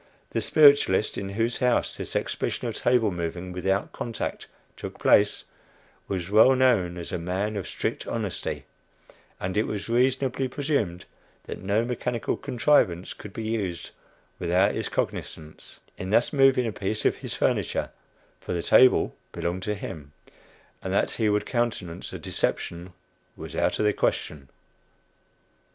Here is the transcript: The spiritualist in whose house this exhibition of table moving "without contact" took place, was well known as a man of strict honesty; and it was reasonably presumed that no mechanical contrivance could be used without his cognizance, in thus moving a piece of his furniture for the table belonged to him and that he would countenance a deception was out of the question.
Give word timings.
The 0.31 0.41
spiritualist 0.41 1.15
in 1.15 1.29
whose 1.29 1.59
house 1.59 1.95
this 1.95 2.15
exhibition 2.15 2.67
of 2.67 2.73
table 2.75 3.11
moving 3.11 3.51
"without 3.51 3.91
contact" 3.91 4.47
took 4.75 4.97
place, 4.97 5.43
was 6.07 6.31
well 6.31 6.55
known 6.55 6.97
as 6.97 7.11
a 7.11 7.19
man 7.19 7.55
of 7.55 7.67
strict 7.67 8.07
honesty; 8.07 8.65
and 9.39 9.55
it 9.55 9.67
was 9.67 9.89
reasonably 9.89 10.47
presumed 10.47 11.05
that 11.43 11.59
no 11.59 11.85
mechanical 11.85 12.35
contrivance 12.35 13.13
could 13.13 13.31
be 13.31 13.43
used 13.43 13.91
without 14.39 14.73
his 14.73 14.89
cognizance, 14.89 15.81
in 15.99 16.09
thus 16.09 16.33
moving 16.33 16.65
a 16.65 16.71
piece 16.71 17.05
of 17.05 17.17
his 17.17 17.35
furniture 17.35 17.91
for 18.39 18.53
the 18.53 18.63
table 18.63 19.15
belonged 19.31 19.61
to 19.61 19.75
him 19.75 20.13
and 20.81 20.91
that 20.91 21.11
he 21.11 21.29
would 21.29 21.45
countenance 21.45 22.11
a 22.11 22.17
deception 22.17 22.91
was 23.35 23.55
out 23.55 23.77
of 23.77 23.85
the 23.85 23.93
question. 23.93 24.49